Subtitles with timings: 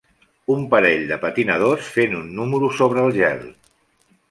[0.53, 3.47] Un parell de patinadors fent un número sobre el gel.